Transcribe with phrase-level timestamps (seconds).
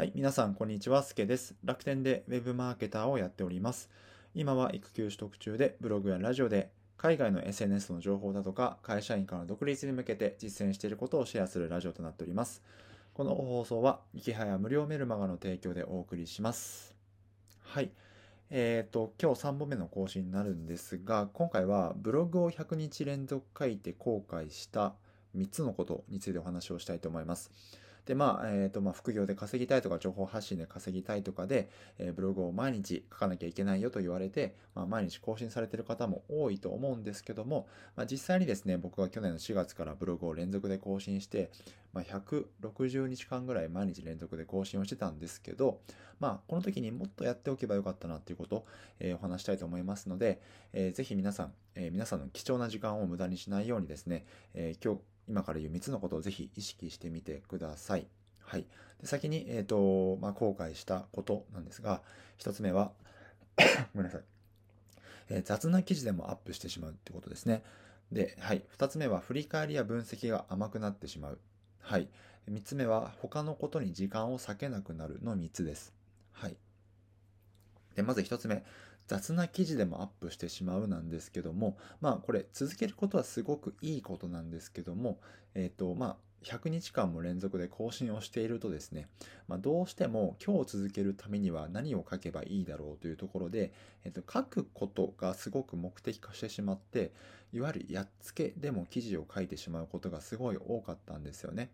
[0.00, 1.02] はい、皆さん、こんにちは。
[1.02, 1.54] すけです。
[1.62, 3.90] 楽天で Web マーケターをやっております。
[4.34, 12.62] 今は育休取得中で、ブログやラジオで海外の SNS の情報だとか、会社員からの独立に向けて実践していることをシェアするラジオとなっております。
[13.12, 16.94] この放送は、いきはや無料メルマガの提供でお送りします。
[17.60, 17.90] はい。
[18.48, 24.94] えっ、ー、と、今日3本目の更新になるんですが、今回はブログを100日連続書いて後悔した
[25.36, 27.50] 3つのことについてお話をしたいと思います。
[28.10, 41.52] で、まあ、えっ、ー、と、まあ、副業で稼ぎたいとか、情報発信で稼ぎたいとかで、えー、ブログを毎日書かなきゃいけないよと言われて、まあ、毎日更新されてる方も多いと思うんですけども、まあ、実際にですね、僕は去年の4月からブログを連続で更新して、
[41.92, 45.78] まあ、160日間ぐらい毎日連続で更新をしてたんですけど、
[46.18, 48.66] まあ、この時にもっとやっておけばよかったなっていうことを、
[48.98, 50.40] えー、お話したいと思いますので、
[50.72, 55.00] えー、ぜひ皆さん、えー、皆さんの貴重な時間を無駄にしないようにですね、えー、今日、
[55.30, 58.08] 今から言う3つのことをぜひ意識してみてください。
[58.40, 58.66] はい。
[59.00, 62.02] で先に、えっ、ー、と、まあ、後悔したことなんですが、
[62.40, 62.90] 1つ目は
[63.94, 64.22] ごめんなさい。
[65.28, 67.62] えー、雑な記事でもアップしてしまうってことですね。
[68.10, 68.64] で、はい。
[68.76, 71.38] 2つ目は、振り返りや分析が甘くなってしまう。
[71.78, 72.08] はい。
[72.50, 75.94] 3つ目は、他のことに時間を割けなくなるの3つです。
[76.32, 76.56] はい。
[77.94, 78.64] で、まず1つ目。
[79.10, 85.18] 雑な記事でもアップしてしまうなんですけども、まあこれ続けることはすごくいいことなんですけども、
[85.56, 89.08] えっ、とまあ100日間も連続で更新をしているとですね、
[89.48, 93.72] まあ、どうしても今日続けるためには何を書けばいいだろうというところで、
[94.04, 97.12] えっと、書くことがすごく目的化してしまって、
[97.52, 101.72] いわゆるやっつけでも記事を書いてしまうことがすごい多かったんですよね。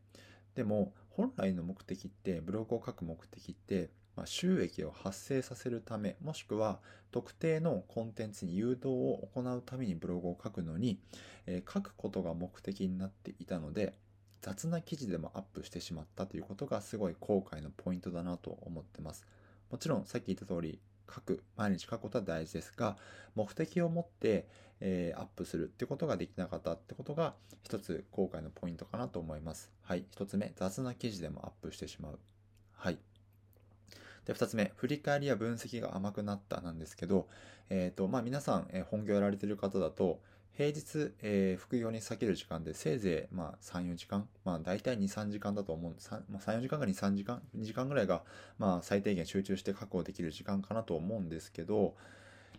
[0.54, 10.98] でも、本来の目的って、ブログを書く目的って、ま、収益を発生させるため、もしくは特定のコンテンツに誘導を行うためにブログを書くのに、
[11.46, 13.94] え、書くことが目的になっていたので、
[14.40, 19.26] 雑な記事でもアップしてしまったということがすごい後悔のポイントだなと思ってます。
[19.70, 20.80] もちろんさっき言った通り
[21.12, 22.96] 書く、毎日書くことは大事ですが、
[23.34, 24.46] 目的を持って、
[24.80, 29.72] えー、アップするってことができなかったってことが一つ後悔のポイントかなと思います。
[29.82, 30.04] はい。
[30.10, 32.18] 一つ目、雑な記事でもアップしてしまう。
[32.72, 32.98] はい。
[34.26, 37.28] で、二つ目、振り返りや分析が甘くなったなんですけど、
[37.70, 40.20] えっ、ー、と、まあ皆さん、えー、本業やられてる方だと、
[40.56, 46.08] 平日、えー、副業に避ける時間でせいぜい、まあ、3、4時間、まあ、大体2、3時間だと思うんです。
[46.08, 48.22] 3、まあ、3 4時間か2、3時間、2時間ぐらいが、
[48.58, 51.94] まあ、最低限集中して確保できる時間かなと思うんですけど、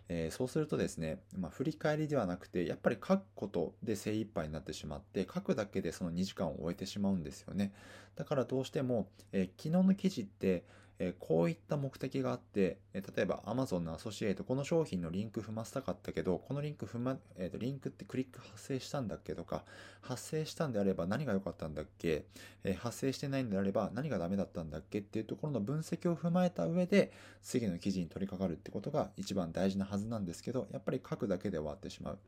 [0.08, 7.72] えー、そうするとですね、まあ、振り返りではなくて、やっぱり書くことで精一杯になってしまって、書くだけでその2時間を終えてしまうんですよね。
[8.14, 10.62] だからどうしても、えー、昨日の記事って、
[11.00, 19.64] えこういった目的があって、え例えば Amazon のアソシエイト、この商品のリンク踏ませたかったけど、このリンク踏ま、えっ、と、リンクってクリック発生したんだっけとか、
[20.00, 22.24] 発生したんであれば何が良かったんだっけ、
[22.64, 32.18] え、発生してないんであれば何がダメだったんだっけっていうところの分析を踏まえた上で、次の記事に取り掛かるってことが一番大事なはずなんですけど、やっぱり書くだけで終わってしまう。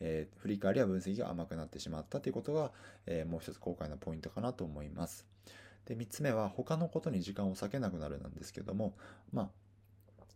[0.00, 2.72] えー、振り返りや分析が甘くなってしまったということが、
[3.06, 5.26] えもう一つ後悔のポイントかなと思います。
[5.88, 8.94] で、3つ目は他のことに時間を割けなくなるなんですけども、
[9.32, 9.48] まあ、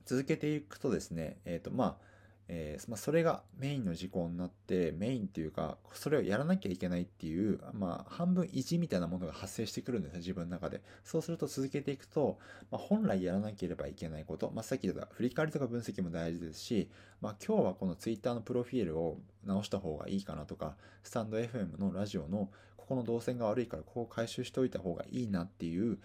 [0.06, 2.11] 続けていくとですね、えっ、ー、と、まあ、
[2.48, 10.82] えー、まあ、それがメインの事項になって、メインっていうか、それをやらなきゃいけないっていう、まあ、半分意地みたいなものが発生してくるんですよ、自分の中で。
[11.04, 12.38] そうすると続けていくと、
[12.70, 25.98] まあ、本来やらなければいけないこと、まあ、さっき言った振り返りとか分析も大事ですし、まあ、今日はこの Twitter のプロフィールを直した方がいいかなとか、スタンド FM のラジオのここの動線が悪いからここを回収しておいた方がいいなっていう、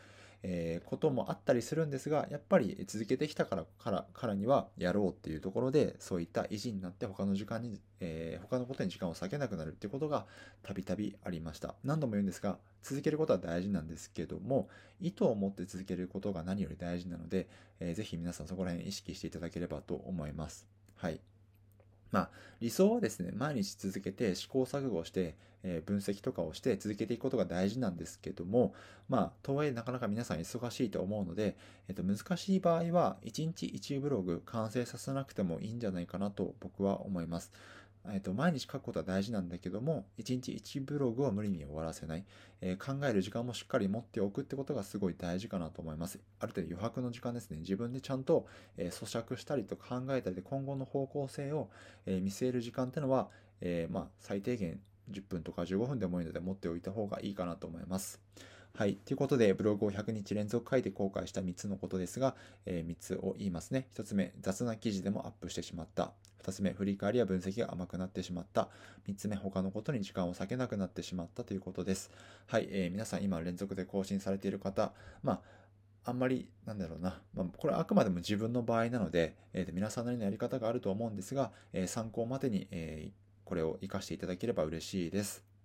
[0.44, 10.26] えー、こともあったりするんですが、やっぱり続けてきたから、からからにはやろうっていうところで、そういった意地になって他の時間に、えー、他のことに時間を割けなくなるっていうことが
[10.64, 11.76] たびたびありました。
[11.84, 14.70] 何度も言うんですが、続けることは大事なんですけども、
[15.02, 17.48] 意図を持って続けることが何より大事なので、
[17.80, 20.68] えー、ぜひ皆さんそこら辺意識していただければと思います。
[20.96, 21.20] はい。
[22.12, 22.30] まあ、
[22.60, 28.74] 理想はですね、毎日続けて試行錯誤して、えー、分析とかをして続けていくことが大事なんですけども、
[29.10, 37.52] まあ、とはいえなかなか皆さん忙しいと思うので、えっ、と、難しい場合は、1日1ブログ完成させなくてもいいんじゃないかなと僕は思います。
[38.14, 42.26] えっと、毎日書くことは大事なんだけども、1日1ブログを無理に終わらせない、
[42.62, 46.20] えー、考える時間もしっかり持っておくってことがすごい大事かなと思います。
[46.40, 47.58] ある程度余白の時間ですね。
[47.60, 51.70] 自分でちゃんと、えー、咀嚼したりと考えたりで今後の方向性を、
[52.06, 53.30] えー、見据える時間ってのは、
[53.62, 54.80] えまあ、最低限
[55.12, 58.22] 10分とか15分でもいいので持っておいた方がいいかなと思います。
[58.78, 58.94] はい。
[58.94, 62.36] ということで、ブログを100日連続書いて後悔した3つのことですが、
[62.68, 63.88] えー、3つを言いますね。
[63.96, 66.12] 1つ目、雑な記事でもアップしてしまった。
[66.44, 68.70] 2つ目、振り返りや分析が甘くなってしまった。
[69.08, 72.12] 3つ目、他のことに時間を割けなくなってしまったということです。
[72.46, 72.68] はい。
[72.70, 74.94] えー、皆さん今連続で更新されている方、
[75.24, 75.42] ま
[76.06, 83.12] あ、あんまり、なんだろうな、まあ、これはあくまでも自分の場合なので、えー、皆さんなりのやり方があると思うんですが、えー、参考までに、えー、
[83.44, 85.57] これを活かしていただければ嬉しいです。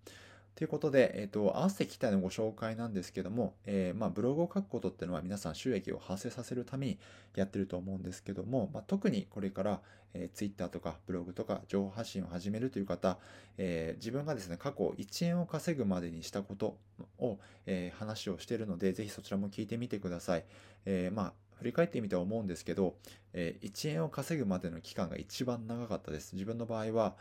[0.55, 6.99] ということで、えっ、ー、と、合わせてきたのご紹介なんですけども、えー、まあ、ブログを書くことっていうのは皆さん収益を発生させるために
[7.35, 9.81] やってると思うんですけども、まあ、特にこれから、
[10.13, 13.19] えー、Twitter とかブログとか情報発信を始めるという方、
[13.57, 16.77] えー、自分がですね、過去1円を稼ぐまでにしたこと
[17.19, 20.45] を、えー、話をしているので、ぜひそちらも聞いてみてください。
[20.85, 21.33] えー、まあ、
[21.63, 22.97] 振り返ってみては思うんですけど、
[23.33, 26.35] えー、1円を稼ぐまでの期間が一番長かったです。
[26.35, 27.17] 自分の場合は、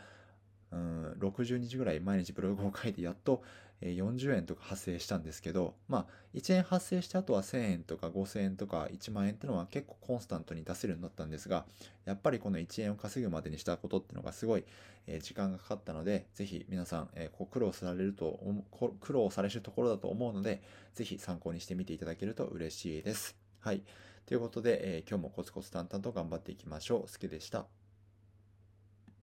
[0.72, 3.42] うん、60日ぐらい毎日ブログを書いてやっと
[3.80, 11.66] 40円とか発生したんですけど、まあ、1円発生してあとは1000円とか5000円とか1万円ってのは結構コンスタントに出せるようになったんですが、
[12.04, 14.64] やっぱりこの1円を稼ぐまでにしたことっていうのがすごい
[15.20, 17.08] 時間がかかったので、ぜひ皆さん
[17.50, 18.38] 苦労されると、
[19.00, 20.62] 苦労されるところだと思うので、
[20.94, 23.36] ぜひ参考にしてみていただけると嬉しいです。
[23.58, 23.82] はい。
[24.26, 27.10] ということで、え、今日もコツコツ淡々と頑張っていきましょう。
[27.10, 27.81] すけでした。